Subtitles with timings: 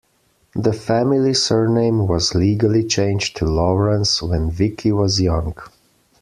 [0.55, 5.55] The family surname was legally changed to "Lawrence" when Vicki was young.